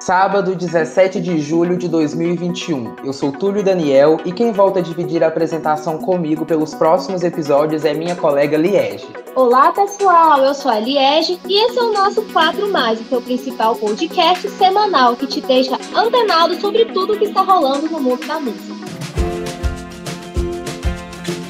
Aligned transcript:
Sábado, 0.00 0.54
17 0.54 1.18
de 1.18 1.40
julho 1.40 1.78
de 1.78 1.88
2021. 1.88 2.96
Eu 3.04 3.12
sou 3.12 3.32
Túlio 3.32 3.62
Daniel 3.62 4.18
e 4.22 4.32
quem 4.32 4.52
volta 4.52 4.80
a 4.80 4.82
dividir 4.82 5.24
a 5.24 5.28
apresentação 5.28 5.96
comigo 5.96 6.44
pelos 6.44 6.74
próximos 6.74 7.22
episódios 7.22 7.86
é 7.86 7.94
minha 7.94 8.14
colega 8.14 8.58
Liege. 8.58 9.06
Olá, 9.34 9.72
pessoal. 9.72 10.40
Eu 10.40 10.52
sou 10.52 10.70
a 10.70 10.78
Liege 10.78 11.40
e 11.48 11.64
esse 11.64 11.78
é 11.78 11.82
o 11.82 11.92
nosso 11.94 12.20
4 12.34 12.70
Mais, 12.70 13.00
o 13.00 13.04
seu 13.04 13.22
principal 13.22 13.76
podcast 13.76 14.46
semanal 14.50 15.16
que 15.16 15.26
te 15.26 15.40
deixa 15.40 15.78
antenado 15.94 16.60
sobre 16.60 16.84
tudo 16.84 17.16
que 17.16 17.24
está 17.24 17.40
rolando 17.40 17.88
no 17.88 17.98
mundo 17.98 18.26
da 18.26 18.38
música. 18.38 18.74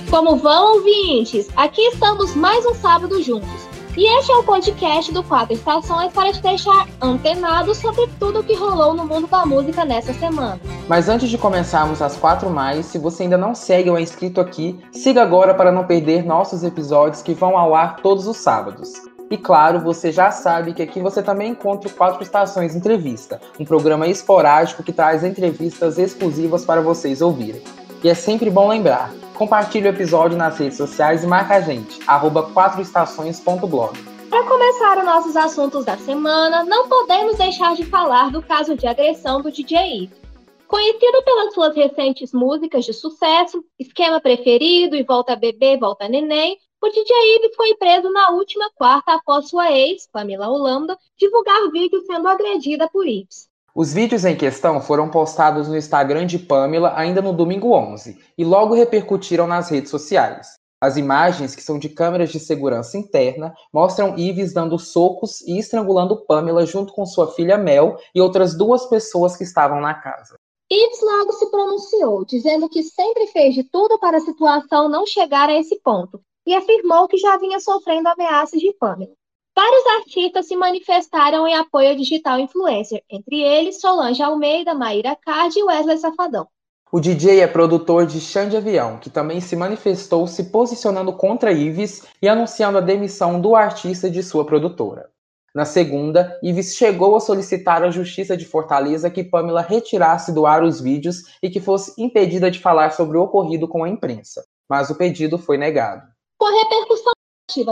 Como 0.08 0.36
vão, 0.36 0.76
ouvintes? 0.76 1.48
Aqui 1.56 1.80
estamos 1.88 2.36
mais 2.36 2.64
um 2.64 2.74
sábado 2.74 3.20
juntos. 3.20 3.73
E 3.96 4.18
este 4.18 4.32
é 4.32 4.34
o 4.34 4.42
podcast 4.42 5.12
do 5.12 5.22
Quatro 5.22 5.54
Estações 5.54 6.12
para 6.12 6.32
te 6.32 6.42
deixar 6.42 6.88
antenado 7.00 7.72
sobre 7.76 8.08
tudo 8.18 8.40
o 8.40 8.42
que 8.42 8.52
rolou 8.52 8.92
no 8.92 9.06
mundo 9.06 9.28
da 9.28 9.46
música 9.46 9.84
nessa 9.84 10.12
semana. 10.14 10.58
Mas 10.88 11.08
antes 11.08 11.28
de 11.28 11.38
começarmos 11.38 12.02
as 12.02 12.16
quatro 12.16 12.50
mais, 12.50 12.86
se 12.86 12.98
você 12.98 13.22
ainda 13.22 13.38
não 13.38 13.54
segue 13.54 13.88
ou 13.88 13.96
é 13.96 14.02
inscrito 14.02 14.40
aqui, 14.40 14.80
siga 14.90 15.22
agora 15.22 15.54
para 15.54 15.70
não 15.70 15.86
perder 15.86 16.26
nossos 16.26 16.64
episódios 16.64 17.22
que 17.22 17.34
vão 17.34 17.56
ao 17.56 17.72
ar 17.72 17.96
todos 18.02 18.26
os 18.26 18.38
sábados. 18.38 18.92
E 19.30 19.38
claro, 19.38 19.78
você 19.78 20.10
já 20.10 20.32
sabe 20.32 20.74
que 20.74 20.82
aqui 20.82 21.00
você 21.00 21.22
também 21.22 21.52
encontra 21.52 21.88
o 21.88 21.92
Quatro 21.92 22.20
Estações 22.24 22.74
Entrevista, 22.74 23.40
um 23.60 23.64
programa 23.64 24.08
esporádico 24.08 24.82
que 24.82 24.92
traz 24.92 25.22
entrevistas 25.22 25.98
exclusivas 25.98 26.64
para 26.64 26.80
vocês 26.80 27.22
ouvirem. 27.22 27.62
E 28.02 28.08
é 28.08 28.14
sempre 28.14 28.50
bom 28.50 28.68
lembrar, 28.68 29.12
Compartilhe 29.34 29.88
o 29.88 29.90
episódio 29.90 30.38
nas 30.38 30.56
redes 30.58 30.76
sociais 30.76 31.24
e 31.24 31.26
marca 31.26 31.56
a 31.56 31.60
gente, 31.60 31.98
arroba 32.06 32.48
4estações.blog. 32.52 33.98
Para 34.30 34.44
começar 34.44 34.98
os 34.98 35.04
nossos 35.04 35.36
assuntos 35.36 35.84
da 35.84 35.96
semana, 35.96 36.62
não 36.62 36.88
podemos 36.88 37.36
deixar 37.36 37.74
de 37.74 37.84
falar 37.84 38.30
do 38.30 38.40
caso 38.40 38.76
de 38.76 38.86
agressão 38.86 39.42
do 39.42 39.50
DJ 39.50 40.04
Yves. 40.04 40.22
Conhecido 40.68 41.22
pelas 41.24 41.52
suas 41.52 41.74
recentes 41.74 42.32
músicas 42.32 42.84
de 42.84 42.92
sucesso, 42.92 43.64
Esquema 43.78 44.20
Preferido 44.20 44.94
e 44.94 45.02
Volta 45.02 45.34
Bebê, 45.34 45.76
Volta 45.76 46.08
Neném, 46.08 46.56
o 46.80 46.88
DJ 46.88 47.36
Yves 47.36 47.56
foi 47.56 47.74
preso 47.74 48.10
na 48.10 48.30
última 48.30 48.70
quarta 48.74 49.14
após 49.14 49.48
sua 49.48 49.72
ex, 49.72 50.06
Pamela 50.12 50.48
Holanda, 50.48 50.96
divulgar 51.18 51.70
vídeo 51.72 52.00
sendo 52.06 52.28
agredida 52.28 52.88
por 52.88 53.04
Yves. 53.06 53.48
Os 53.76 53.92
vídeos 53.92 54.24
em 54.24 54.36
questão 54.36 54.80
foram 54.80 55.10
postados 55.10 55.66
no 55.66 55.76
Instagram 55.76 56.26
de 56.26 56.38
Pamela 56.38 56.92
ainda 56.94 57.20
no 57.20 57.32
domingo 57.32 57.72
11 57.72 58.16
e 58.38 58.44
logo 58.44 58.72
repercutiram 58.72 59.48
nas 59.48 59.68
redes 59.68 59.90
sociais. 59.90 60.46
As 60.80 60.96
imagens, 60.96 61.56
que 61.56 61.62
são 61.62 61.76
de 61.76 61.88
câmeras 61.88 62.30
de 62.30 62.38
segurança 62.38 62.96
interna, 62.96 63.52
mostram 63.72 64.16
Ives 64.16 64.54
dando 64.54 64.78
socos 64.78 65.40
e 65.40 65.58
estrangulando 65.58 66.24
Pamela 66.24 66.64
junto 66.64 66.92
com 66.92 67.04
sua 67.04 67.32
filha 67.32 67.58
Mel 67.58 67.96
e 68.14 68.20
outras 68.20 68.56
duas 68.56 68.86
pessoas 68.86 69.36
que 69.36 69.42
estavam 69.42 69.80
na 69.80 69.94
casa. 69.94 70.36
Ives 70.70 71.00
logo 71.02 71.32
se 71.32 71.50
pronunciou, 71.50 72.24
dizendo 72.24 72.68
que 72.68 72.84
sempre 72.84 73.26
fez 73.26 73.56
de 73.56 73.64
tudo 73.64 73.98
para 73.98 74.18
a 74.18 74.20
situação 74.20 74.88
não 74.88 75.04
chegar 75.04 75.48
a 75.48 75.58
esse 75.58 75.80
ponto, 75.80 76.20
e 76.46 76.54
afirmou 76.54 77.08
que 77.08 77.16
já 77.16 77.36
vinha 77.38 77.58
sofrendo 77.58 78.08
ameaças 78.08 78.60
de 78.60 78.72
Pamela. 78.74 79.14
Vários 79.56 79.86
artistas 79.98 80.48
se 80.48 80.56
manifestaram 80.56 81.46
em 81.46 81.54
apoio 81.54 81.90
ao 81.90 81.94
digital 81.94 82.40
influencer, 82.40 83.04
entre 83.08 83.40
eles 83.40 83.80
Solange 83.80 84.20
Almeida, 84.20 84.74
Maíra 84.74 85.16
Card 85.16 85.56
e 85.56 85.62
Wesley 85.62 85.96
Safadão. 85.98 86.48
O 86.90 87.00
DJ 87.00 87.40
é 87.40 87.46
produtor 87.46 88.04
de 88.04 88.20
Chão 88.20 88.48
de 88.48 88.56
Avião, 88.56 88.98
que 88.98 89.08
também 89.08 89.40
se 89.40 89.54
manifestou 89.54 90.26
se 90.26 90.50
posicionando 90.50 91.12
contra 91.12 91.52
Ives 91.52 92.04
e 92.20 92.28
anunciando 92.28 92.78
a 92.78 92.80
demissão 92.80 93.40
do 93.40 93.54
artista 93.54 94.10
de 94.10 94.24
sua 94.24 94.44
produtora. 94.44 95.08
Na 95.54 95.64
segunda, 95.64 96.36
Ives 96.42 96.74
chegou 96.74 97.14
a 97.14 97.20
solicitar 97.20 97.84
à 97.84 97.90
Justiça 97.90 98.36
de 98.36 98.44
Fortaleza 98.44 99.08
que 99.08 99.22
Pamela 99.22 99.62
retirasse 99.62 100.32
do 100.32 100.46
ar 100.46 100.64
os 100.64 100.80
vídeos 100.80 101.36
e 101.40 101.48
que 101.48 101.60
fosse 101.60 101.94
impedida 101.96 102.50
de 102.50 102.58
falar 102.58 102.90
sobre 102.90 103.16
o 103.16 103.22
ocorrido 103.22 103.68
com 103.68 103.84
a 103.84 103.88
imprensa, 103.88 104.44
mas 104.68 104.90
o 104.90 104.96
pedido 104.96 105.38
foi 105.38 105.56
negado. 105.56 106.02
Com 106.38 106.46
a 106.46 106.50
repercussão 106.50 107.13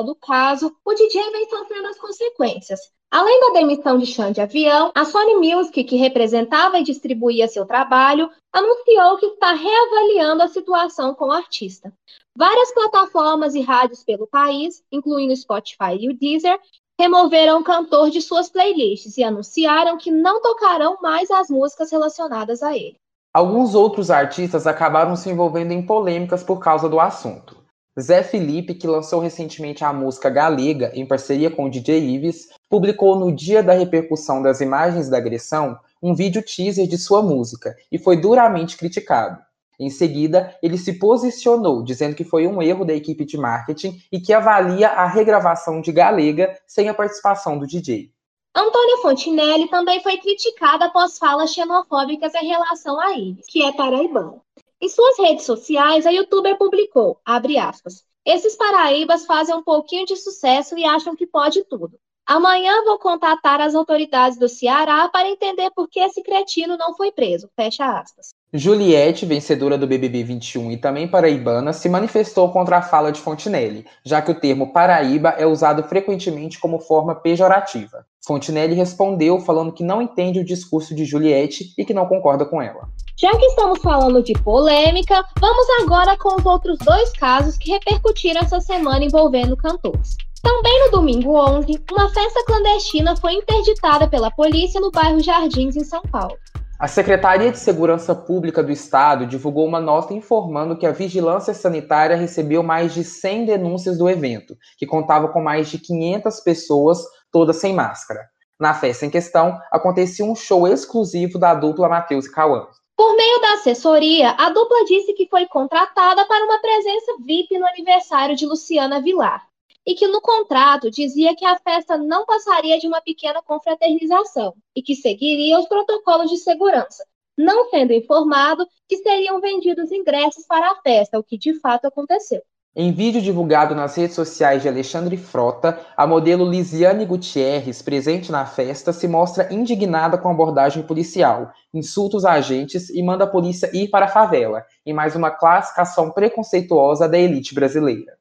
do 0.05 0.15
caso, 0.15 0.75
o 0.85 0.95
DJ 0.95 1.31
vem 1.31 1.49
sofrendo 1.49 1.89
as 1.89 1.99
consequências. 1.99 2.81
Além 3.11 3.41
da 3.41 3.61
demissão 3.61 3.99
de 3.99 4.07
Xande 4.07 4.41
Avião, 4.41 4.91
a 4.95 5.05
Sony 5.05 5.35
Music, 5.35 5.85
que 5.85 5.97
representava 5.97 6.79
e 6.79 6.83
distribuía 6.83 7.49
seu 7.49 7.67
trabalho, 7.67 8.31
anunciou 8.53 9.19
que 9.19 9.27
está 9.27 9.53
reavaliando 9.53 10.43
a 10.43 10.49
situação 10.49 11.15
com 11.15 11.27
o 11.27 11.33
artista. 11.33 11.93
Várias 12.37 12.73
plataformas 12.73 13.55
e 13.55 13.61
rádios 13.61 14.03
pelo 14.03 14.27
país, 14.27 14.83
incluindo 14.91 15.37
Spotify 15.37 15.97
e 15.99 16.09
o 16.09 16.17
Deezer, 16.17 16.59
removeram 16.99 17.61
o 17.61 17.65
cantor 17.65 18.11
de 18.11 18.23
suas 18.23 18.49
playlists 18.49 19.19
e 19.19 19.25
anunciaram 19.25 19.99
que 19.99 20.11
não 20.11 20.41
tocarão 20.41 20.99
mais 21.03 21.31
as 21.31 21.51
músicas 21.51 21.91
relacionadas 21.91 22.63
a 22.63 22.77
ele. 22.77 22.97
Alguns 23.35 23.75
outros 23.75 24.11
artistas 24.11 24.67
acabaram 24.67 25.17
se 25.17 25.31
envolvendo 25.31 25.73
em 25.73 25.85
polêmicas 25.85 26.43
por 26.43 26.61
causa 26.61 26.89
do 26.89 27.01
assunto. 27.01 27.62
Zé 28.01 28.23
Felipe, 28.23 28.75
que 28.75 28.87
lançou 28.87 29.21
recentemente 29.21 29.85
a 29.85 29.93
música 29.93 30.31
Galega 30.31 30.91
em 30.95 31.05
parceria 31.05 31.51
com 31.51 31.67
o 31.67 31.71
DJ 31.71 31.99
Ives, 31.99 32.49
publicou 32.69 33.19
no 33.19 33.31
dia 33.31 33.63
da 33.63 33.75
repercussão 33.75 34.43
das 34.43 34.63
imagens 34.63 35.11
da 35.11 35.19
agressão 35.19 35.79
um 36.03 36.15
vídeo 36.15 36.43
teaser 36.43 36.87
de 36.87 36.97
sua 36.97 37.23
música 37.23 37.77
e 37.91 37.99
foi 37.99 38.17
duramente 38.17 38.79
criticado. 38.79 39.39
Em 39.79 39.91
seguida, 39.91 40.57
ele 40.63 40.79
se 40.79 40.95
posicionou, 40.99 41.83
dizendo 41.83 42.15
que 42.15 42.25
foi 42.25 42.47
um 42.47 42.63
erro 42.63 42.85
da 42.85 42.95
equipe 42.95 43.27
de 43.27 43.37
marketing 43.37 44.01
e 44.11 44.21
que 44.21 44.33
avalia 44.33 44.89
a 44.89 45.07
regravação 45.07 45.81
de 45.81 45.93
Galega 45.93 46.57
sem 46.67 46.89
a 46.89 46.95
participação 46.95 47.59
do 47.59 47.67
DJ. 47.67 48.11
Antônia 48.55 48.99
Fontinelli 48.99 49.69
também 49.69 50.03
foi 50.03 50.19
criticada 50.19 50.87
após 50.87 51.19
falas 51.19 51.53
xenofóbicas 51.53 52.35
em 52.35 52.49
relação 52.49 53.01
a 53.01 53.13
Ives, 53.13 53.47
que 53.47 53.63
é 53.63 53.73
paraibano. 53.73 54.43
Em 54.83 54.89
suas 54.89 55.17
redes 55.17 55.47
sociais, 55.47 56.05
a 56.07 56.11
youtuber 56.11 56.59
publicou, 56.59 57.21
abre 57.25 57.57
aspas, 57.57 58.05
esses 58.27 58.57
paraíbas 58.57 59.25
fazem 59.25 59.55
um 59.55 59.63
pouquinho 59.63 60.05
de 60.05 60.17
sucesso 60.17 60.77
e 60.77 60.85
acham 60.85 61.15
que 61.15 61.25
pode 61.25 61.63
tudo. 61.67 62.01
Amanhã 62.27 62.83
vou 62.83 62.99
contatar 62.99 63.61
as 63.61 63.77
autoridades 63.77 64.37
do 64.37 64.49
Ceará 64.49 65.09
para 65.09 65.29
entender 65.29 65.71
por 65.71 65.89
que 65.89 66.01
esse 66.01 66.21
cretino 66.21 66.77
não 66.77 66.97
foi 66.97 67.13
preso. 67.13 67.49
Fecha 67.55 67.97
aspas. 67.97 68.35
Juliette, 68.55 69.25
vencedora 69.25 69.79
do 69.79 69.87
BBB 69.87 70.25
21 70.25 70.73
e 70.73 70.77
também 70.77 71.09
paraibana, 71.09 71.73
se 71.73 71.89
manifestou 71.89 72.53
contra 72.53 72.77
a 72.77 72.83
fala 72.83 73.11
de 73.11 73.19
Fontinelli, 73.19 73.87
já 74.05 74.21
que 74.21 74.31
o 74.31 74.39
termo 74.39 74.75
Paraíba 74.75 75.31
é 75.39 75.47
usado 75.47 75.83
frequentemente 75.85 76.61
como 76.61 76.79
forma 76.79 77.15
pejorativa. 77.15 78.05
Fontinelli 78.27 78.75
respondeu 78.75 79.41
falando 79.41 79.73
que 79.73 79.83
não 79.83 80.03
entende 80.03 80.39
o 80.39 80.45
discurso 80.45 80.95
de 80.95 81.07
Juliette 81.07 81.73
e 81.79 81.85
que 81.85 81.95
não 81.95 82.05
concorda 82.05 82.45
com 82.45 82.61
ela. 82.61 82.91
Já 83.19 83.31
que 83.31 83.47
estamos 83.47 83.79
falando 83.79 84.23
de 84.23 84.35
polêmica, 84.35 85.25
vamos 85.41 85.67
agora 85.81 86.15
com 86.19 86.37
os 86.37 86.45
outros 86.45 86.77
dois 86.81 87.11
casos 87.13 87.57
que 87.57 87.71
repercutiram 87.71 88.43
essa 88.43 88.61
semana 88.61 89.03
envolvendo 89.03 89.57
cantores. 89.57 90.15
Também 90.43 90.85
no 90.85 90.91
domingo 90.91 91.39
11, 91.39 91.83
uma 91.91 92.11
festa 92.11 92.45
clandestina 92.45 93.17
foi 93.17 93.33
interditada 93.33 94.07
pela 94.07 94.31
polícia 94.31 94.79
no 94.79 94.91
bairro 94.91 95.21
Jardins, 95.21 95.75
em 95.75 95.85
São 95.85 96.03
Paulo. 96.03 96.37
A 96.83 96.89
Secretaria 96.89 97.53
de 97.53 97.61
Segurança 97.61 98.13
Pública 98.13 98.61
do 98.61 98.73
Estado 98.73 99.25
divulgou 99.25 99.65
uma 99.65 99.81
nota 99.81 100.15
informando 100.15 100.77
que 100.77 100.85
a 100.85 100.91
Vigilância 100.91 101.55
Sanitária 101.55 102.17
recebeu 102.17 102.61
mais 102.61 102.93
de 102.93 103.05
100 103.05 103.45
denúncias 103.45 103.97
do 103.97 104.11
evento, 104.11 104.57
que 104.77 104.85
contava 104.85 105.29
com 105.29 105.41
mais 105.41 105.69
de 105.71 105.79
500 105.79 106.41
pessoas, 106.41 106.99
todas 107.31 107.59
sem 107.59 107.73
máscara. 107.73 108.23
Na 108.59 108.75
festa 108.75 109.07
em 109.07 109.11
questão, 109.11 109.57
acontecia 109.71 110.25
um 110.25 110.35
show 110.35 110.67
exclusivo 110.67 111.39
da 111.39 111.55
dupla 111.55 111.89
Matheus 111.89 112.27
e 112.27 112.33
Cauã. 112.33 112.67
Por 112.97 113.17
meio 113.17 113.41
da 113.41 113.53
assessoria, 113.53 114.31
a 114.31 114.51
dupla 114.51 114.85
disse 114.85 115.13
que 115.13 115.29
foi 115.29 115.47
contratada 115.47 116.27
para 116.27 116.45
uma 116.45 116.59
presença 116.61 117.13
VIP 117.25 117.61
no 117.61 117.67
aniversário 117.69 118.35
de 118.35 118.45
Luciana 118.45 119.01
Vilar 119.01 119.52
e 119.87 119.95
que 119.95 120.07
no 120.07 120.21
contrato 120.21 120.91
dizia 120.91 121.35
que 121.35 121.45
a 121.45 121.59
festa 121.59 121.97
não 121.97 122.25
passaria 122.25 122.79
de 122.79 122.87
uma 122.87 123.01
pequena 123.01 123.43
confraternização 123.43 124.55
e 124.75 124.83
que 124.83 124.95
seguiria 124.95 125.59
os 125.59 125.67
protocolos 125.67 126.31
de 126.31 126.39
segurança, 126.39 127.05
não 127.37 127.69
sendo 127.71 127.93
informado 127.93 128.67
que 128.89 128.99
seriam 128.99 129.41
vendidos 129.41 129.91
ingressos 129.91 130.47
para 130.47 130.71
a 130.71 130.77
festa, 130.83 131.19
o 131.19 131.25
que 131.25 131.37
de 131.37 131.59
fato 131.61 131.87
aconteceu. 131.87 132.43
Em 132.75 132.91
vídeo 132.91 133.21
divulgado 133.21 133.75
nas 133.75 133.97
redes 133.97 134.17
sociais 134.17 134.63
de 134.63 134.69
Alexandre 134.69 135.19
Frota, 135.19 135.79
a 135.95 136.07
modelo 136.07 136.49
Lisiane 136.49 137.05
Gutierrez, 137.05 137.83
presente 137.83 138.33
na 138.33 138.47
festa, 138.47 138.95
se 138.95 139.07
mostra 139.07 139.53
indignada 139.53 140.17
com 140.17 140.29
a 140.29 140.33
abordagem 140.33 140.83
policial, 140.83 141.53
insulta 141.75 142.17
os 142.17 142.25
agentes 142.25 142.89
e 142.89 143.03
manda 143.03 143.25
a 143.25 143.27
polícia 143.27 143.69
ir 143.75 143.89
para 143.89 144.07
a 144.07 144.09
favela, 144.09 144.65
em 144.87 144.95
mais 144.95 145.15
uma 145.15 145.31
classificação 145.31 146.11
preconceituosa 146.13 147.07
da 147.07 147.19
elite 147.19 147.55
brasileira. 147.55 148.17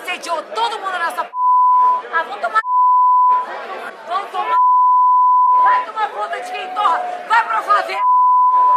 Assediou 0.00 0.42
todo 0.54 0.78
mundo 0.78 0.98
nessa 0.98 1.24
p... 1.24 1.32
Ah, 2.12 2.22
vão 2.24 2.40
tomar 2.40 2.60
Vão 4.06 4.26
tomar 4.30 4.58
Vai 5.62 5.86
tomar 5.86 6.10
conta 6.12 6.40
de 6.40 6.52
quem 6.52 6.74
torra. 6.74 6.98
Vai 7.28 7.44
pra 7.46 7.62
favela. 7.62 8.02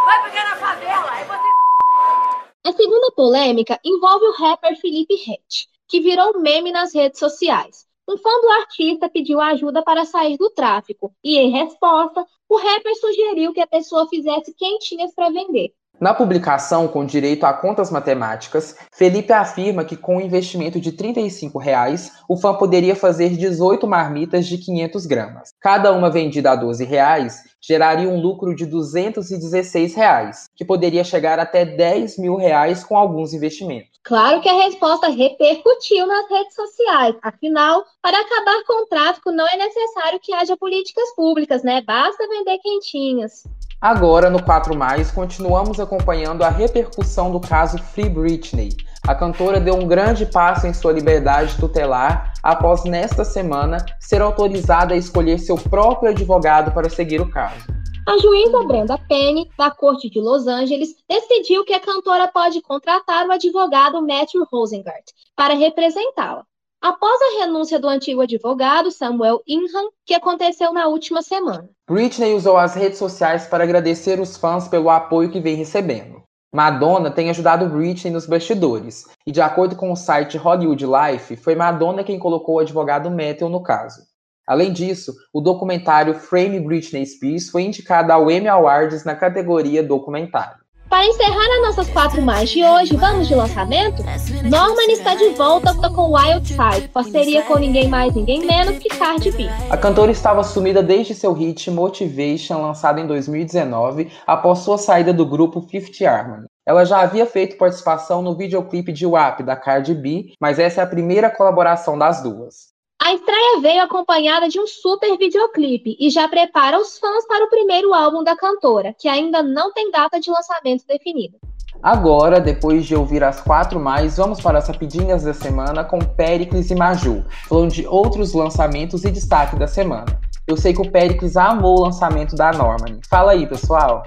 Vai 0.05 0.23
pegar 0.23 0.49
na 0.49 0.55
favela. 0.57 1.11
Você... 1.25 2.69
A 2.69 2.73
segunda 2.73 3.11
polêmica 3.11 3.79
envolve 3.83 4.25
o 4.25 4.33
rapper 4.33 4.79
Felipe 4.79 5.15
Rett, 5.15 5.67
que 5.87 6.01
virou 6.01 6.39
meme 6.39 6.71
nas 6.71 6.93
redes 6.93 7.19
sociais. 7.19 7.87
um 8.07 8.17
fã 8.17 8.29
do 8.41 8.49
artista 8.49 9.09
pediu 9.09 9.39
ajuda 9.39 9.81
para 9.81 10.05
sair 10.05 10.37
do 10.37 10.49
tráfico 10.49 11.11
e, 11.23 11.37
em 11.37 11.51
resposta, 11.51 12.25
o 12.49 12.57
rapper 12.57 12.95
sugeriu 12.95 13.53
que 13.53 13.61
a 13.61 13.67
pessoa 13.67 14.07
fizesse 14.09 14.53
quentinhas 14.55 15.13
para 15.15 15.29
vender. 15.29 15.71
Na 16.01 16.13
publicação, 16.13 16.87
com 16.87 17.05
direito 17.05 17.45
a 17.45 17.53
contas 17.53 17.91
matemáticas, 17.91 18.75
Felipe 18.91 19.31
afirma 19.31 19.85
que 19.85 19.95
com 19.95 20.17
um 20.17 20.21
investimento 20.21 20.79
de 20.79 20.91
35 20.91 21.57
reais, 21.59 22.11
o 22.27 22.35
fã 22.35 22.53
poderia 22.55 22.95
fazer 22.95 23.29
18 23.29 23.87
marmitas 23.87 24.47
de 24.47 24.57
500 24.57 25.05
gramas. 25.05 25.53
Cada 25.61 25.93
uma 25.93 26.09
vendida 26.09 26.51
a 26.51 26.55
12 26.55 26.83
reais, 26.83 27.43
geraria 27.65 28.09
um 28.09 28.19
lucro 28.19 28.53
de 28.53 28.65
216 28.65 29.95
reais, 29.95 30.49
que 30.53 30.65
poderia 30.65 31.03
chegar 31.03 31.39
até 31.39 31.63
10 31.63 32.17
mil 32.17 32.35
reais 32.35 32.83
com 32.83 32.97
alguns 32.97 33.33
investimentos. 33.33 33.93
Claro 34.03 34.41
que 34.41 34.49
a 34.49 34.65
resposta 34.65 35.07
repercutiu 35.07 36.05
nas 36.05 36.29
redes 36.29 36.53
sociais. 36.53 37.15
Afinal, 37.21 37.85
para 38.01 38.19
acabar 38.19 38.63
com 38.67 38.83
o 38.83 38.85
tráfico 38.87 39.31
não 39.31 39.47
é 39.47 39.55
necessário 39.55 40.19
que 40.21 40.33
haja 40.33 40.57
políticas 40.57 41.15
públicas, 41.15 41.63
né? 41.63 41.81
Basta 41.81 42.27
vender 42.27 42.57
quentinhas. 42.57 43.43
Agora, 43.79 44.29
no 44.29 44.43
4 44.43 44.75
Mais, 44.75 45.09
continuamos 45.11 45.79
acompanhando 45.79 46.43
a 46.43 46.49
repercussão 46.49 47.31
do 47.31 47.39
caso 47.39 47.77
Free 47.77 48.09
Britney. 48.09 48.69
A 49.05 49.13
cantora 49.13 49.59
deu 49.59 49.75
um 49.75 49.85
grande 49.85 50.25
passo 50.25 50.65
em 50.65 50.73
sua 50.73 50.93
liberdade 50.93 51.57
tutelar 51.59 52.31
após, 52.41 52.85
nesta 52.85 53.25
semana, 53.25 53.85
ser 53.99 54.21
autorizada 54.21 54.93
a 54.93 54.97
escolher 54.97 55.39
seu 55.39 55.57
próprio 55.57 56.11
advogado 56.11 56.71
para 56.73 56.89
seguir 56.89 57.19
o 57.19 57.29
caso. 57.29 57.67
A 58.07 58.17
juíza 58.17 58.63
Brenda 58.63 58.97
Penny, 58.97 59.49
da 59.57 59.69
Corte 59.69 60.09
de 60.09 60.21
Los 60.21 60.47
Angeles, 60.47 60.95
decidiu 61.09 61.65
que 61.65 61.73
a 61.73 61.81
cantora 61.81 62.29
pode 62.29 62.61
contratar 62.61 63.27
o 63.27 63.33
advogado 63.33 64.01
Matthew 64.01 64.47
Rosengart 64.49 65.05
para 65.35 65.53
representá-la 65.53 66.45
após 66.81 67.21
a 67.21 67.43
renúncia 67.43 67.79
do 67.79 67.89
antigo 67.89 68.21
advogado 68.21 68.89
Samuel 68.89 69.41
Inham, 69.45 69.89
que 70.05 70.13
aconteceu 70.13 70.71
na 70.71 70.87
última 70.87 71.21
semana. 71.21 71.69
Britney 71.89 72.33
usou 72.33 72.55
as 72.55 72.73
redes 72.73 72.99
sociais 72.99 73.47
para 73.47 73.65
agradecer 73.65 74.19
os 74.19 74.37
fãs 74.37 74.67
pelo 74.69 74.89
apoio 74.89 75.29
que 75.29 75.41
vem 75.41 75.55
recebendo. 75.55 76.22
Madonna 76.53 77.09
tem 77.09 77.31
ajudado 77.31 77.67
Britney 77.67 78.13
nos 78.13 78.27
bastidores, 78.27 79.07
e 79.25 79.31
de 79.31 79.41
acordo 79.41 79.75
com 79.75 79.91
o 79.91 79.95
site 79.95 80.37
Hollywood 80.37 80.85
Life, 80.85 81.35
foi 81.35 81.55
Madonna 81.55 82.03
quem 82.03 82.19
colocou 82.19 82.55
o 82.55 82.59
advogado 82.59 83.09
Matthew 83.09 83.49
no 83.49 83.63
caso. 83.63 84.03
Além 84.45 84.71
disso, 84.71 85.15
o 85.33 85.41
documentário 85.41 86.13
Frame 86.13 86.59
Britney 86.59 87.03
Spears 87.07 87.49
foi 87.49 87.63
indicado 87.63 88.11
ao 88.13 88.29
Emmy 88.29 88.47
Awards 88.47 89.03
na 89.03 89.15
categoria 89.15 89.81
documentário. 89.81 90.62
Para 90.93 91.07
encerrar 91.07 91.55
as 91.55 91.61
nossas 91.63 91.89
quatro 91.91 92.21
mais 92.21 92.51
de 92.51 92.63
hoje, 92.63 92.95
vamos 92.95 93.27
de 93.27 93.33
lançamento? 93.33 94.03
Norman 94.43 94.91
está 94.91 95.15
de 95.15 95.29
volta 95.29 95.73
com 95.89 96.15
Wild 96.15 96.47
Side, 96.47 96.87
parceria 96.89 97.41
com 97.41 97.57
ninguém 97.57 97.87
mais, 97.87 98.13
ninguém 98.13 98.45
menos 98.45 98.77
que 98.77 98.89
Cardi 98.89 99.31
B. 99.31 99.49
A 99.71 99.75
cantora 99.75 100.11
estava 100.11 100.43
sumida 100.43 100.83
desde 100.83 101.15
seu 101.15 101.33
hit 101.33 101.71
Motivation, 101.71 102.61
lançado 102.61 102.99
em 102.99 103.07
2019, 103.07 104.11
após 104.27 104.59
sua 104.59 104.77
saída 104.77 105.11
do 105.11 105.25
grupo 105.25 105.61
Fifth 105.61 105.99
Harmony. 106.03 106.45
Ela 106.63 106.85
já 106.85 107.01
havia 107.01 107.25
feito 107.25 107.57
participação 107.57 108.21
no 108.21 108.37
videoclipe 108.37 108.93
de 108.93 109.07
WAP 109.07 109.41
da 109.41 109.55
Cardi 109.55 109.95
B, 109.95 110.27
mas 110.39 110.59
essa 110.59 110.81
é 110.81 110.83
a 110.83 110.87
primeira 110.87 111.27
colaboração 111.27 111.97
das 111.97 112.21
duas. 112.21 112.72
A 113.05 113.13
estreia 113.13 113.59
veio 113.59 113.83
acompanhada 113.83 114.47
de 114.47 114.57
um 114.57 114.65
super 114.65 115.17
videoclipe 115.17 115.97
e 115.99 116.09
já 116.09 116.25
prepara 116.25 116.79
os 116.79 116.97
fãs 116.97 117.27
para 117.27 117.43
o 117.43 117.49
primeiro 117.49 117.93
álbum 117.93 118.23
da 118.23 118.33
cantora, 118.33 118.95
que 118.97 119.09
ainda 119.09 119.43
não 119.43 119.73
tem 119.73 119.91
data 119.91 120.21
de 120.21 120.31
lançamento 120.31 120.85
definida. 120.87 121.37
Agora, 121.81 122.39
depois 122.39 122.85
de 122.85 122.95
ouvir 122.95 123.21
as 123.21 123.41
quatro 123.41 123.77
mais, 123.77 124.15
vamos 124.15 124.39
para 124.39 124.57
as 124.57 124.69
rapidinhas 124.69 125.23
da 125.23 125.33
semana 125.33 125.83
com 125.83 125.99
Pericles 125.99 126.71
e 126.71 126.75
Maju, 126.75 127.25
falando 127.49 127.73
de 127.73 127.85
outros 127.85 128.33
lançamentos 128.33 129.03
e 129.03 129.11
destaque 129.11 129.57
da 129.57 129.67
semana. 129.67 130.17
Eu 130.47 130.55
sei 130.55 130.73
que 130.73 130.81
o 130.81 130.89
Pericles 130.89 131.35
amou 131.35 131.79
o 131.79 131.83
lançamento 131.83 132.37
da 132.37 132.53
Norman. 132.53 133.01
Fala 133.09 133.33
aí, 133.33 133.45
pessoal! 133.45 134.03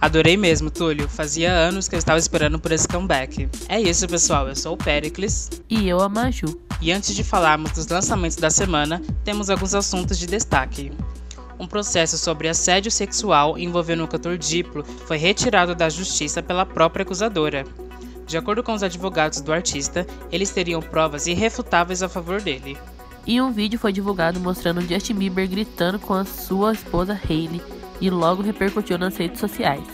Adorei 0.00 0.36
mesmo, 0.36 0.70
Túlio. 0.70 1.08
Fazia 1.08 1.50
anos 1.52 1.88
que 1.88 1.94
eu 1.94 1.98
estava 1.98 2.18
esperando 2.18 2.58
por 2.58 2.72
esse 2.72 2.86
comeback. 2.86 3.48
É 3.68 3.80
isso, 3.80 4.06
pessoal. 4.06 4.48
Eu 4.48 4.56
sou 4.56 4.74
o 4.74 4.76
Pericles. 4.76 5.50
E 5.68 5.88
eu, 5.88 6.00
a 6.00 6.08
Maju. 6.08 6.60
E 6.80 6.92
antes 6.92 7.14
de 7.14 7.24
falarmos 7.24 7.72
dos 7.72 7.88
lançamentos 7.88 8.36
da 8.36 8.50
semana, 8.50 9.00
temos 9.24 9.48
alguns 9.48 9.74
assuntos 9.74 10.18
de 10.18 10.26
destaque. 10.26 10.92
Um 11.58 11.66
processo 11.66 12.18
sobre 12.18 12.48
assédio 12.48 12.90
sexual 12.90 13.56
envolvendo 13.56 14.04
o 14.04 14.08
cantor 14.08 14.36
Diplo 14.36 14.84
foi 15.06 15.16
retirado 15.16 15.74
da 15.74 15.88
justiça 15.88 16.42
pela 16.42 16.66
própria 16.66 17.04
acusadora. 17.04 17.64
De 18.26 18.36
acordo 18.36 18.62
com 18.62 18.74
os 18.74 18.82
advogados 18.82 19.40
do 19.40 19.52
artista, 19.52 20.06
eles 20.32 20.50
teriam 20.50 20.82
provas 20.82 21.26
irrefutáveis 21.26 22.02
a 22.02 22.08
favor 22.08 22.40
dele. 22.40 22.76
E 23.26 23.40
um 23.40 23.52
vídeo 23.52 23.78
foi 23.78 23.92
divulgado 23.92 24.38
mostrando 24.40 24.82
Justin 24.82 25.14
Bieber 25.14 25.48
gritando 25.48 25.98
com 25.98 26.12
a 26.12 26.24
sua 26.24 26.72
esposa 26.72 27.18
Hailey 27.28 27.62
e 28.00 28.10
logo 28.10 28.42
repercutiu 28.42 28.98
nas 28.98 29.16
redes 29.16 29.40
sociais. 29.40 29.84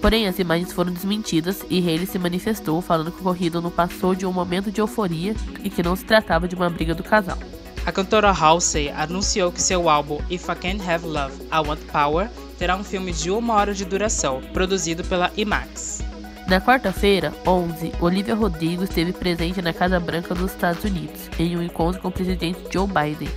Porém, 0.00 0.28
as 0.28 0.38
imagens 0.38 0.72
foram 0.72 0.92
desmentidas 0.92 1.64
e 1.68 1.80
Haley 1.80 2.06
se 2.06 2.18
manifestou 2.18 2.80
falando 2.80 3.10
que 3.10 3.18
o 3.18 3.20
ocorrido 3.22 3.60
não 3.60 3.70
passou 3.70 4.14
de 4.14 4.26
um 4.26 4.32
momento 4.32 4.70
de 4.70 4.80
euforia 4.80 5.34
e 5.64 5.70
que 5.70 5.82
não 5.82 5.96
se 5.96 6.04
tratava 6.04 6.46
de 6.46 6.54
uma 6.54 6.70
briga 6.70 6.94
do 6.94 7.02
casal. 7.02 7.38
A 7.84 7.92
cantora 7.92 8.30
Halsey 8.30 8.90
anunciou 8.90 9.52
que 9.52 9.62
seu 9.62 9.88
álbum 9.88 10.18
If 10.30 10.48
I 10.48 10.54
Can't 10.54 10.90
Have 10.90 11.06
Love, 11.06 11.42
I 11.44 11.66
Want 11.66 11.80
Power 11.92 12.28
terá 12.58 12.76
um 12.76 12.84
filme 12.84 13.12
de 13.12 13.30
uma 13.30 13.54
hora 13.54 13.72
de 13.72 13.84
duração, 13.84 14.40
produzido 14.52 15.04
pela 15.04 15.30
IMAX. 15.36 16.02
Na 16.48 16.60
quarta-feira, 16.60 17.32
11, 17.46 17.92
Olivia 18.00 18.34
Rodrigo 18.34 18.84
esteve 18.84 19.12
presente 19.12 19.60
na 19.60 19.72
Casa 19.72 19.98
Branca 19.98 20.34
dos 20.34 20.52
Estados 20.52 20.84
Unidos, 20.84 21.28
em 21.38 21.56
um 21.56 21.62
encontro 21.62 22.00
com 22.00 22.08
o 22.08 22.12
presidente 22.12 22.60
Joe 22.72 22.86
Biden, 22.86 23.28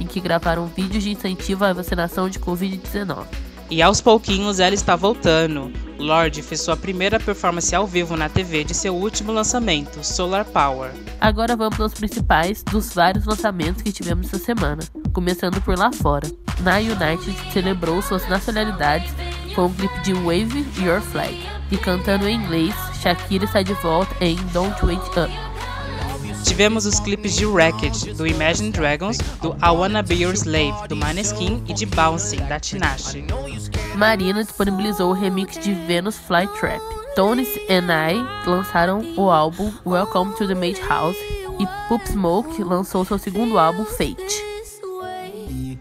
em 0.00 0.06
que 0.06 0.20
gravaram 0.20 0.66
vídeos 0.66 1.04
de 1.04 1.10
incentivo 1.10 1.64
à 1.64 1.72
vacinação 1.72 2.28
de 2.28 2.38
Covid-19. 2.40 3.45
E 3.68 3.82
aos 3.82 4.00
pouquinhos 4.00 4.60
ela 4.60 4.74
está 4.74 4.94
voltando. 4.94 5.72
Lorde 5.98 6.42
fez 6.42 6.60
sua 6.60 6.76
primeira 6.76 7.18
performance 7.18 7.74
ao 7.74 7.86
vivo 7.86 8.16
na 8.16 8.28
TV 8.28 8.62
de 8.62 8.74
seu 8.74 8.94
último 8.94 9.32
lançamento, 9.32 10.04
Solar 10.04 10.44
Power. 10.44 10.90
Agora 11.20 11.56
vamos 11.56 11.80
aos 11.80 11.94
principais 11.94 12.62
dos 12.62 12.92
vários 12.94 13.24
lançamentos 13.24 13.82
que 13.82 13.92
tivemos 13.92 14.26
essa 14.26 14.38
semana, 14.38 14.82
começando 15.12 15.60
por 15.62 15.76
lá 15.76 15.90
fora. 15.92 16.30
Na 16.60 16.76
United 16.76 17.52
celebrou 17.52 18.00
suas 18.02 18.28
nacionalidades 18.28 19.12
com 19.54 19.66
o 19.66 19.74
clipe 19.74 20.00
de 20.00 20.12
Wave 20.12 20.66
Your 20.78 21.00
Flag 21.00 21.36
e 21.70 21.76
cantando 21.76 22.28
em 22.28 22.36
inglês, 22.36 22.74
Shakira 23.02 23.44
está 23.44 23.62
de 23.62 23.72
volta 23.74 24.14
em 24.20 24.36
Don't 24.52 24.84
Wait 24.84 25.00
Up. 25.16 25.55
Tivemos 26.56 26.86
os 26.86 26.98
clipes 26.98 27.36
de 27.36 27.44
Wrecked, 27.44 28.14
do 28.14 28.26
Imagine 28.26 28.70
Dragons, 28.70 29.18
do 29.42 29.54
I 29.62 29.68
Wanna 29.68 30.02
Be 30.02 30.14
Your 30.14 30.32
Slave, 30.32 30.88
do 30.88 30.96
Maneskin 30.96 31.62
e 31.68 31.74
de 31.74 31.84
Bouncing, 31.84 32.42
da 32.46 32.58
Tinashe. 32.58 33.26
Marina 33.94 34.42
disponibilizou 34.42 35.10
o 35.10 35.12
remix 35.12 35.58
de 35.62 35.74
Venus 35.74 36.16
Flytrap. 36.16 36.80
Tones 37.14 37.46
and 37.68 37.92
I 37.92 38.48
lançaram 38.48 39.04
o 39.18 39.28
álbum 39.28 39.70
Welcome 39.84 40.34
to 40.36 40.48
the 40.48 40.54
Madhouse 40.54 41.18
e 41.60 41.66
Poop 41.88 42.08
Smoke 42.08 42.64
lançou 42.64 43.04
seu 43.04 43.18
segundo 43.18 43.58
álbum 43.58 43.84
Fate. 43.84 44.55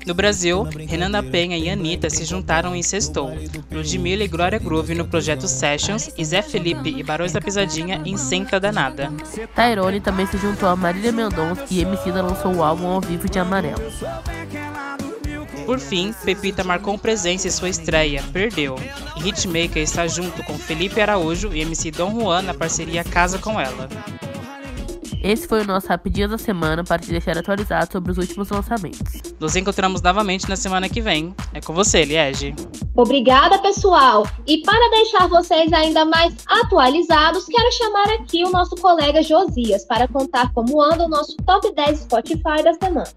No 0.05 0.13
Brasil, 0.13 0.63
Renan 0.87 1.09
da 1.09 1.23
Penha 1.23 1.57
e 1.57 1.69
Anitta 1.69 2.09
se 2.09 2.25
juntaram 2.25 2.75
em 2.75 2.83
Sextou, 2.83 3.35
Ludmilla 3.71 4.23
e 4.23 4.27
Glória 4.27 4.59
Groove 4.59 4.93
no 4.93 5.07
projeto 5.07 5.47
Sessions 5.47 6.11
e 6.15 6.23
Zé 6.23 6.41
Felipe 6.41 6.89
e 6.89 7.01
Barões 7.01 7.31
da 7.31 7.41
Pisadinha 7.41 8.01
em 8.05 8.15
Senta 8.15 8.59
Danada. 8.59 9.11
Tyrone 9.55 9.99
também 9.99 10.27
se 10.27 10.37
juntou 10.37 10.69
a 10.69 10.75
Marília 10.75 11.11
Mendonça 11.11 11.65
e 11.71 11.81
Emicida 11.81 12.21
lançou 12.21 12.53
o 12.55 12.63
álbum 12.63 12.87
ao 12.87 13.01
vivo 13.01 13.27
de 13.27 13.39
Amarelo. 13.39 13.81
Por 15.65 15.79
fim, 15.79 16.13
Pepita 16.23 16.63
marcou 16.63 16.95
presença 16.97 17.47
em 17.47 17.51
sua 17.51 17.69
estreia, 17.69 18.23
Perdeu. 18.31 18.75
E 19.17 19.27
Hitmaker 19.27 19.81
está 19.81 20.07
junto 20.07 20.43
com 20.43 20.59
Felipe 20.59 21.01
Araújo 21.01 21.51
e 21.53 21.61
MC 21.61 21.89
Dom 21.89 22.11
Juan 22.11 22.43
na 22.43 22.53
parceria 22.53 23.03
Casa 23.03 23.39
com 23.39 23.59
Ela. 23.59 23.89
Esse 25.25 25.47
foi 25.47 25.61
o 25.61 25.65
nosso 25.65 25.87
Rapidinho 25.87 26.29
da 26.29 26.37
Semana 26.37 26.83
para 26.83 27.01
te 27.01 27.09
deixar 27.09 27.35
atualizado 27.35 27.91
sobre 27.91 28.11
os 28.11 28.17
últimos 28.19 28.47
lançamentos. 28.47 29.23
Nos 29.39 29.55
encontramos 29.55 29.99
novamente 29.99 30.47
na 30.47 30.55
semana 30.55 30.87
que 30.87 31.01
vem. 31.01 31.33
É 31.51 31.59
com 31.59 31.73
você, 31.73 32.05
Liege. 32.05 32.53
Obrigada, 32.95 33.57
pessoal! 33.57 34.27
E 34.45 34.59
para 34.59 34.87
deixar 34.91 35.27
vocês 35.27 35.73
ainda 35.73 36.05
mais 36.05 36.35
atualizados, 36.47 37.45
quero 37.45 37.71
chamar 37.71 38.07
aqui 38.11 38.43
o 38.43 38.51
nosso 38.51 38.75
colega 38.75 39.23
Josias 39.23 39.83
para 39.83 40.07
contar 40.07 40.53
como 40.53 40.79
anda 40.79 41.05
o 41.05 41.09
nosso 41.09 41.35
Top 41.37 41.73
10 41.73 42.01
Spotify 42.01 42.63
da 42.63 42.75
semana. 42.75 43.07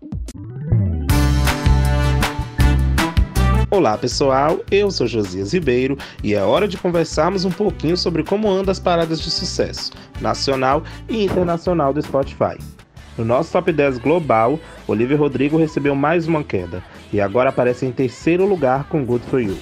Olá 3.71 3.99
pessoal, 3.99 4.61
eu 4.71 4.91
sou 4.91 5.07
Josias 5.07 5.53
Ribeiro 5.53 5.99
e 6.25 6.33
é 6.33 6.43
hora 6.43 6.67
de 6.67 6.79
conversarmos 6.79 7.45
um 7.45 7.51
pouquinho 7.51 7.99
sobre 7.99 8.25
como 8.25 8.51
andam 8.51 8.73
as 8.73 8.81
paradas 8.81 9.21
de 9.21 9.31
sucesso 9.31 9.93
nacional 10.23 10.83
e 11.07 11.23
internacional 11.23 11.93
do 11.93 12.01
Spotify. 12.01 12.57
No 13.19 13.27
nosso 13.27 13.53
top 13.53 13.71
10 13.71 13.99
global, 13.99 14.59
Olivia 14.87 15.19
Rodrigo 15.19 15.59
recebeu 15.59 15.95
mais 15.95 16.27
uma 16.27 16.43
queda 16.43 16.83
e 17.13 17.21
agora 17.21 17.51
aparece 17.51 17.85
em 17.85 17.93
terceiro 17.93 18.47
lugar 18.47 18.85
com 18.89 19.05
Good 19.05 19.27
For 19.27 19.43
You. 19.43 19.59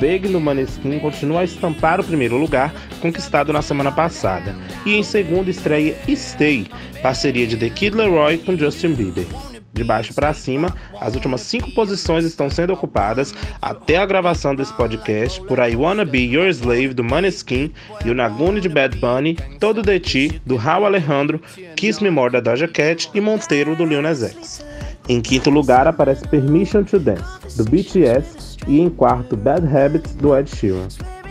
Big 0.00 0.28
no 0.28 0.40
Maneskin 0.40 0.98
continua 0.98 1.42
a 1.42 1.44
estampar 1.44 2.00
o 2.00 2.04
primeiro 2.04 2.36
lugar, 2.36 2.74
conquistado 3.00 3.52
na 3.52 3.62
semana 3.62 3.92
passada, 3.92 4.56
e 4.84 4.96
em 4.96 5.02
segundo 5.04 5.48
estreia 5.48 5.96
Stay, 6.08 6.66
parceria 7.00 7.46
de 7.46 7.56
The 7.56 7.70
Kid 7.70 7.96
Leroy 7.96 8.38
com 8.38 8.56
Justin 8.56 8.94
Bieber. 8.94 9.53
De 9.74 9.82
baixo 9.82 10.14
para 10.14 10.32
cima, 10.32 10.72
as 11.00 11.14
últimas 11.14 11.40
cinco 11.40 11.72
posições 11.72 12.24
estão 12.24 12.48
sendo 12.48 12.72
ocupadas 12.72 13.34
até 13.60 13.96
a 13.96 14.06
gravação 14.06 14.54
desse 14.54 14.72
podcast 14.74 15.40
por 15.42 15.58
I 15.58 15.74
Wanna 15.74 16.04
Be 16.04 16.20
Your 16.20 16.46
Slave 16.46 16.94
do 16.94 17.02
Maneskin 17.02 17.72
e 18.04 18.10
o 18.10 18.14
Nagune 18.14 18.60
de 18.60 18.68
Bad 18.68 18.96
Bunny, 18.98 19.36
Todo 19.58 19.82
de 19.82 19.98
Ti 19.98 20.40
do 20.46 20.54
Raul 20.54 20.86
Alejandro, 20.86 21.40
Kiss 21.74 22.00
Me 22.00 22.08
More 22.08 22.32
da 22.32 22.38
Doja 22.40 22.68
Cat 22.68 23.10
e 23.12 23.20
Monteiro 23.20 23.74
do 23.74 23.84
Lil 23.84 24.00
Nas 24.00 24.22
X. 24.22 24.64
Em 25.08 25.20
quinto 25.20 25.50
lugar 25.50 25.88
aparece 25.88 26.26
Permission 26.28 26.84
to 26.84 27.00
Dance 27.00 27.56
do 27.56 27.64
BTS 27.64 28.56
e 28.68 28.80
em 28.80 28.88
quarto 28.88 29.36
Bad 29.36 29.66
Habits 29.66 30.14
do 30.14 30.38
Ed 30.38 30.48
Sheeran. 30.48 30.86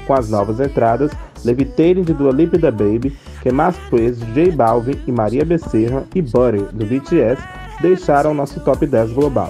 Com 0.05 0.13
as 0.15 0.29
novas 0.29 0.59
entradas, 0.59 1.11
Levitating 1.45 2.03
de 2.03 2.13
Dua 2.13 2.33
Lipa 2.33 2.57
da 2.57 2.71
Baby, 2.71 3.17
Que 3.41 3.51
Mais 3.51 3.75
de 3.89 4.33
J 4.33 4.51
Balvin 4.51 4.99
e 5.07 5.11
Maria 5.13 5.45
Becerra 5.45 6.05
e 6.13 6.21
Butter 6.21 6.63
do 6.73 6.85
BTS 6.85 7.41
deixaram 7.81 8.33
nosso 8.33 8.59
top 8.59 8.85
10 8.85 9.13
global. 9.13 9.49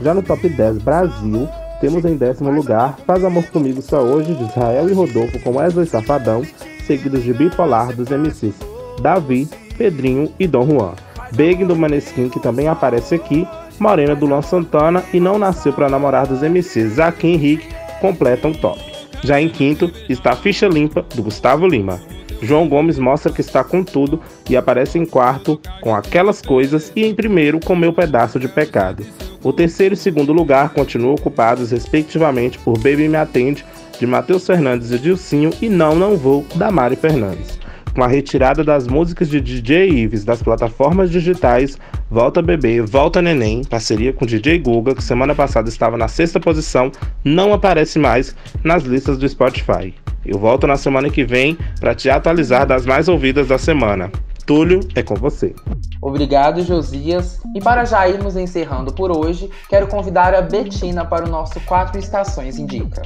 Já 0.00 0.12
no 0.12 0.22
top 0.22 0.48
10 0.48 0.78
Brasil, 0.78 1.48
temos 1.80 2.04
em 2.04 2.16
décimo 2.16 2.50
lugar 2.50 2.96
Faz 3.06 3.24
Amor 3.24 3.44
Comigo 3.46 3.82
Só 3.82 4.00
Hoje 4.00 4.34
de 4.34 4.44
Israel 4.44 4.88
e 4.88 4.92
Rodolfo 4.92 5.38
com 5.40 5.56
Wesley 5.56 5.86
Safadão, 5.86 6.42
seguidos 6.86 7.22
de 7.22 7.32
Bipolar 7.32 7.94
dos 7.94 8.08
MCs 8.08 8.54
Davi, 9.00 9.48
Pedrinho 9.76 10.32
e 10.38 10.46
Dom 10.46 10.66
Juan. 10.66 10.92
Big 11.32 11.64
do 11.64 11.74
Maneskin, 11.74 12.28
que 12.28 12.40
também 12.40 12.68
aparece 12.68 13.14
aqui, 13.14 13.46
Morena 13.78 14.14
do 14.14 14.26
Luan 14.26 14.42
Santana 14.42 15.02
e 15.12 15.18
Não 15.18 15.38
Nasceu 15.38 15.72
para 15.72 15.88
Namorar 15.88 16.26
dos 16.26 16.42
MCs 16.42 16.94
Zaque 16.94 17.26
e 17.26 17.34
Henrique 17.34 17.68
completam 18.00 18.50
o 18.50 18.56
top. 18.56 18.80
Já 19.22 19.40
em 19.40 19.48
quinto 19.48 19.90
está 20.08 20.36
Ficha 20.36 20.66
Limpa 20.66 21.04
do 21.14 21.22
Gustavo 21.22 21.66
Lima. 21.66 22.00
João 22.42 22.68
Gomes 22.68 22.98
mostra 22.98 23.32
que 23.32 23.40
está 23.40 23.62
com 23.62 23.84
tudo 23.84 24.20
e 24.50 24.56
aparece 24.56 24.98
em 24.98 25.06
quarto 25.06 25.60
com 25.80 25.94
aquelas 25.94 26.42
coisas 26.42 26.92
e 26.96 27.04
em 27.04 27.14
primeiro 27.14 27.60
com 27.60 27.76
meu 27.76 27.92
pedaço 27.92 28.38
de 28.40 28.48
pecado. 28.48 29.06
O 29.44 29.52
terceiro 29.52 29.94
e 29.94 29.96
segundo 29.96 30.32
lugar 30.32 30.70
continuam 30.70 31.14
ocupados 31.14 31.70
respectivamente 31.70 32.58
por 32.58 32.76
Baby 32.78 33.08
Me 33.08 33.16
Atende, 33.16 33.64
de 33.98 34.06
Matheus 34.06 34.46
Fernandes 34.46 34.90
e 34.90 34.98
Dilcinho, 34.98 35.50
e 35.62 35.68
Não 35.68 35.94
Não 35.94 36.16
Vou, 36.16 36.44
da 36.56 36.70
Mari 36.70 36.96
Fernandes. 36.96 37.60
Com 37.94 38.02
a 38.02 38.08
retirada 38.08 38.64
das 38.64 38.86
músicas 38.86 39.28
de 39.28 39.40
DJ 39.40 39.90
Ives 39.90 40.24
das 40.24 40.42
plataformas 40.42 41.10
digitais, 41.10 41.78
Volta 42.10 42.40
Bebê, 42.40 42.80
Volta 42.80 43.20
Neném, 43.20 43.62
parceria 43.64 44.12
com 44.12 44.26
DJ 44.26 44.58
Guga, 44.58 44.94
que 44.94 45.04
semana 45.04 45.34
passada 45.34 45.68
estava 45.68 45.96
na 45.96 46.08
sexta 46.08 46.40
posição, 46.40 46.90
não 47.22 47.52
aparece 47.52 47.98
mais 47.98 48.34
nas 48.64 48.82
listas 48.82 49.18
do 49.18 49.28
Spotify. 49.28 49.94
Eu 50.24 50.38
volto 50.38 50.66
na 50.66 50.76
semana 50.76 51.10
que 51.10 51.24
vem 51.24 51.58
para 51.80 51.94
te 51.94 52.08
atualizar 52.08 52.66
das 52.66 52.86
mais 52.86 53.08
ouvidas 53.08 53.48
da 53.48 53.58
semana. 53.58 54.10
Túlio, 54.46 54.80
é 54.94 55.02
com 55.02 55.14
você. 55.14 55.54
Obrigado, 56.00 56.62
Josias. 56.62 57.40
E 57.54 57.60
para 57.60 57.84
já 57.84 58.08
irmos 58.08 58.36
encerrando 58.36 58.92
por 58.92 59.16
hoje, 59.16 59.50
quero 59.68 59.86
convidar 59.86 60.34
a 60.34 60.42
Betina 60.42 61.04
para 61.04 61.24
o 61.24 61.30
nosso 61.30 61.60
Quatro 61.60 61.98
Estações 61.98 62.58
Indica. 62.58 63.02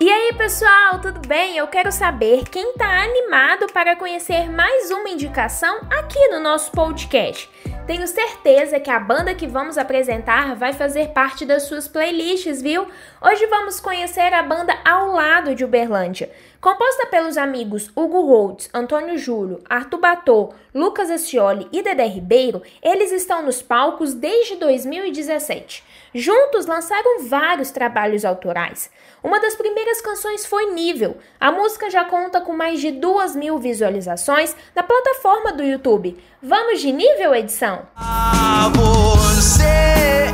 E 0.00 0.10
aí, 0.10 0.32
pessoal, 0.36 0.98
tudo 1.00 1.20
bem? 1.28 1.56
Eu 1.56 1.68
quero 1.68 1.92
saber 1.92 2.42
quem 2.50 2.70
está 2.70 3.04
animado 3.04 3.66
para 3.72 3.94
conhecer 3.94 4.50
mais 4.50 4.90
uma 4.90 5.08
indicação 5.08 5.80
aqui 5.90 6.26
no 6.28 6.40
nosso 6.40 6.72
podcast. 6.72 7.48
Tenho 7.86 8.06
certeza 8.06 8.78
que 8.78 8.90
a 8.90 9.00
banda 9.00 9.34
que 9.34 9.46
vamos 9.46 9.76
apresentar 9.76 10.54
vai 10.54 10.72
fazer 10.72 11.08
parte 11.08 11.44
das 11.44 11.64
suas 11.64 11.88
playlists, 11.88 12.62
viu? 12.62 12.86
Hoje 13.20 13.44
vamos 13.46 13.80
conhecer 13.80 14.32
a 14.32 14.40
banda 14.40 14.72
Ao 14.84 15.10
Lado 15.10 15.52
de 15.52 15.64
Uberlândia. 15.64 16.30
Composta 16.62 17.06
pelos 17.06 17.36
amigos 17.36 17.90
Hugo 17.96 18.20
Rhodes, 18.20 18.70
Antônio 18.72 19.18
Júlio, 19.18 19.58
Arthur 19.68 19.98
Batô, 19.98 20.54
Lucas 20.72 21.10
Ascioli 21.10 21.66
e 21.72 21.82
Dedé 21.82 22.06
Ribeiro, 22.06 22.62
eles 22.80 23.10
estão 23.10 23.42
nos 23.42 23.60
palcos 23.60 24.14
desde 24.14 24.54
2017. 24.54 25.82
Juntos 26.14 26.66
lançaram 26.66 27.24
vários 27.26 27.72
trabalhos 27.72 28.24
autorais. 28.24 28.88
Uma 29.24 29.40
das 29.40 29.56
primeiras 29.56 30.00
canções 30.00 30.46
foi 30.46 30.66
Nível. 30.66 31.16
A 31.40 31.50
música 31.50 31.90
já 31.90 32.04
conta 32.04 32.40
com 32.40 32.52
mais 32.52 32.78
de 32.80 32.92
duas 32.92 33.34
mil 33.34 33.58
visualizações 33.58 34.54
na 34.72 34.84
plataforma 34.84 35.52
do 35.52 35.64
YouTube. 35.64 36.16
Vamos 36.40 36.80
de 36.80 36.92
nível, 36.92 37.34
edição? 37.34 37.88
Ah, 37.96 38.70
você 38.72 40.30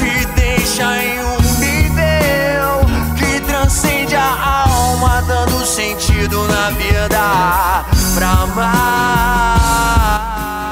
me 0.00 0.24
deixa 0.40 1.02
em 1.02 1.19
sentido 5.80 6.46
na 6.46 6.68
vida 6.72 7.16
pra 8.14 8.28
amar. 8.42 9.56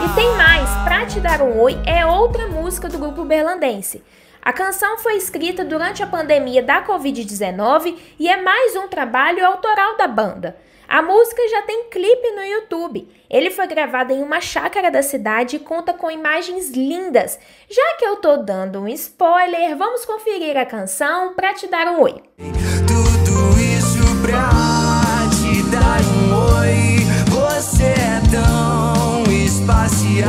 E 0.04 0.08
tem 0.14 0.36
mais, 0.36 0.68
Pra 0.84 1.06
Te 1.06 1.18
Dar 1.18 1.40
um 1.40 1.58
Oi 1.60 1.78
é 1.86 2.04
outra 2.04 2.46
música 2.46 2.90
do 2.90 2.98
grupo 2.98 3.24
berlandense. 3.24 4.04
A 4.42 4.52
canção 4.52 4.98
foi 4.98 5.16
escrita 5.16 5.64
durante 5.64 6.02
a 6.02 6.06
pandemia 6.06 6.62
da 6.62 6.84
Covid-19 6.84 7.96
e 8.18 8.28
é 8.28 8.36
mais 8.42 8.76
um 8.76 8.86
trabalho 8.86 9.46
autoral 9.46 9.96
da 9.96 10.06
banda. 10.06 10.58
A 10.86 11.00
música 11.00 11.40
já 11.48 11.62
tem 11.62 11.88
clipe 11.88 12.30
no 12.32 12.44
YouTube. 12.44 13.08
Ele 13.30 13.50
foi 13.50 13.66
gravado 13.66 14.12
em 14.12 14.22
uma 14.22 14.42
chácara 14.42 14.90
da 14.90 15.02
cidade 15.02 15.56
e 15.56 15.60
conta 15.60 15.94
com 15.94 16.10
imagens 16.10 16.70
lindas. 16.70 17.38
Já 17.70 17.96
que 17.98 18.04
eu 18.04 18.16
tô 18.16 18.36
dando 18.36 18.80
um 18.80 18.88
spoiler, 18.88 19.74
vamos 19.74 20.04
conferir 20.04 20.58
a 20.58 20.66
canção 20.66 21.32
para 21.34 21.54
te 21.54 21.66
dar 21.66 21.86
um 21.88 22.02
oi. 22.02 22.22
Tudo 22.86 23.58
isso 23.58 24.04
pra 24.22 24.67
dar 25.68 26.00
um 26.02 26.34
oi. 26.58 26.98
Você 27.30 27.84
é 27.84 28.20
tão 28.30 29.22
espacial. 29.32 30.28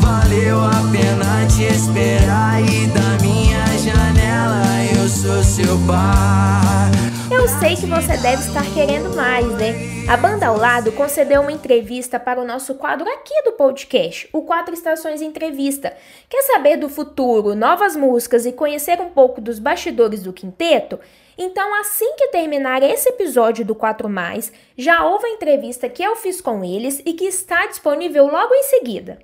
Valeu 0.00 0.60
a 0.60 0.82
pena 0.90 1.46
te 1.46 1.64
esperar 1.64 2.60
e 2.62 2.86
da 2.88 3.18
minha 3.22 3.64
janela 3.78 4.64
eu 4.94 5.08
sou 5.08 5.42
seu 5.42 5.78
pai. 5.86 6.90
Eu 7.30 7.48
sei 7.48 7.74
que 7.76 7.86
você 7.86 8.16
deve 8.18 8.42
estar 8.42 8.64
querendo 8.74 9.16
mais, 9.16 9.46
né? 9.52 9.92
A 10.08 10.16
banda 10.16 10.46
ao 10.46 10.56
lado 10.56 10.92
concedeu 10.92 11.40
uma 11.40 11.50
entrevista 11.50 12.20
para 12.20 12.40
o 12.40 12.44
nosso 12.44 12.74
quadro 12.74 13.08
aqui 13.08 13.42
do 13.44 13.52
podcast, 13.52 14.28
o 14.32 14.42
Quatro 14.42 14.74
Estações 14.74 15.22
Entrevista. 15.22 15.96
Quer 16.28 16.42
saber 16.42 16.76
do 16.76 16.88
futuro, 16.88 17.54
novas 17.54 17.96
músicas 17.96 18.44
e 18.44 18.52
conhecer 18.52 19.00
um 19.00 19.08
pouco 19.08 19.40
dos 19.40 19.58
bastidores 19.58 20.22
do 20.22 20.32
quinteto? 20.32 21.00
Então, 21.36 21.74
assim 21.80 22.14
que 22.16 22.28
terminar 22.28 22.82
esse 22.82 23.08
episódio 23.08 23.64
do 23.64 23.74
4 23.74 24.08
Mais, 24.08 24.52
já 24.76 25.04
houve 25.04 25.26
a 25.26 25.30
entrevista 25.30 25.88
que 25.88 26.02
eu 26.02 26.16
fiz 26.16 26.40
com 26.40 26.64
eles 26.64 27.00
e 27.04 27.14
que 27.14 27.24
está 27.24 27.66
disponível 27.66 28.26
logo 28.26 28.54
em 28.54 28.62
seguida. 28.64 29.18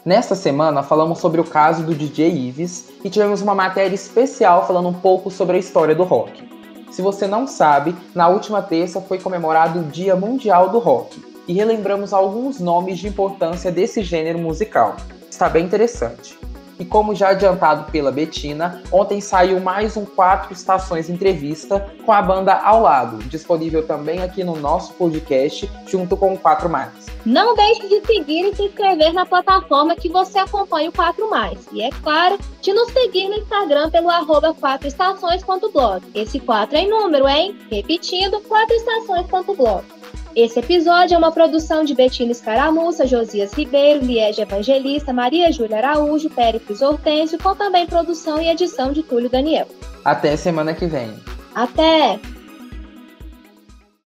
Nesta 0.05 0.35
semana 0.35 0.83
falamos 0.83 1.17
sobre 1.19 1.41
o 1.41 1.43
caso 1.43 1.83
do 1.83 1.95
DJ 1.95 2.29
Ives 2.29 2.91
e 3.03 3.09
tivemos 3.09 3.41
uma 3.41 3.55
matéria 3.55 3.95
especial 3.95 4.65
falando 4.65 4.87
um 4.89 4.93
pouco 4.93 5.31
sobre 5.31 5.57
a 5.57 5.59
história 5.59 5.95
do 5.95 6.03
rock. 6.03 6.47
Se 6.91 7.01
você 7.01 7.25
não 7.27 7.47
sabe, 7.47 7.95
na 8.15 8.29
última 8.29 8.61
terça 8.61 9.01
foi 9.01 9.19
comemorado 9.19 9.79
o 9.79 9.83
Dia 9.83 10.15
Mundial 10.15 10.69
do 10.69 10.79
Rock 10.79 11.21
e 11.47 11.53
relembramos 11.53 12.13
alguns 12.13 12.59
nomes 12.59 12.99
de 12.99 13.07
importância 13.07 13.71
desse 13.71 14.01
gênero 14.01 14.39
musical. 14.39 14.95
Está 15.29 15.49
bem 15.49 15.65
interessante. 15.65 16.37
E 16.79 16.85
como 16.85 17.15
já 17.15 17.29
adiantado 17.29 17.91
pela 17.91 18.11
Betina, 18.11 18.83
ontem 18.91 19.19
saiu 19.19 19.59
mais 19.59 19.97
um 19.97 20.05
Quatro 20.05 20.53
Estações 20.53 21.09
Entrevista 21.09 21.91
com 22.05 22.11
a 22.11 22.21
banda 22.21 22.53
Ao 22.53 22.81
Lado, 22.81 23.17
disponível 23.25 23.85
também 23.85 24.21
aqui 24.21 24.43
no 24.43 24.55
nosso 24.55 24.93
podcast, 24.93 25.69
junto 25.87 26.15
com 26.15 26.33
o 26.33 26.37
4 26.37 26.69
Mais. 26.69 27.07
Não 27.25 27.55
deixe 27.55 27.87
de 27.89 28.05
seguir 28.05 28.45
e 28.45 28.55
se 28.55 28.63
inscrever 28.63 29.11
na 29.11 29.25
plataforma 29.25 29.95
que 29.95 30.07
você 30.07 30.37
acompanha 30.37 30.89
o 30.89 30.93
4 30.93 31.29
Mais. 31.29 31.67
E 31.71 31.81
é 31.81 31.89
claro, 32.03 32.37
de 32.61 32.71
nos 32.71 32.91
seguir 32.93 33.27
no 33.27 33.35
Instagram 33.35 33.89
pelo 33.89 34.09
arroba 34.09 34.53
4estações.blog. 34.53 36.03
Esse 36.13 36.39
4 36.39 36.77
é 36.77 36.81
em 36.81 36.89
número, 36.89 37.27
hein? 37.27 37.57
Repetindo, 37.71 38.39
4estações.blog. 38.41 39.96
Esse 40.37 40.59
episódio 40.59 41.15
é 41.15 41.17
uma 41.17 41.31
produção 41.31 41.83
de 41.83 41.95
Betina 41.95 42.31
Escaramuça, 42.31 43.07
Josias 43.07 43.51
Ribeiro, 43.53 44.05
Liege 44.05 44.39
Evangelista, 44.39 45.11
Maria 45.11 45.51
Júlia 45.51 45.77
Araújo, 45.77 46.29
Péricles 46.29 46.79
Hortêncio, 46.79 47.39
com 47.39 47.55
também 47.55 47.87
produção 47.87 48.39
e 48.39 48.47
edição 48.47 48.93
de 48.93 49.01
Túlio 49.01 49.31
Daniel. 49.31 49.67
Até 50.05 50.37
semana 50.37 50.75
que 50.75 50.85
vem. 50.85 51.11
Até! 51.55 52.19